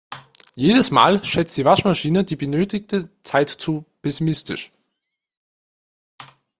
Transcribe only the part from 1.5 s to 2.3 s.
die Waschmaschine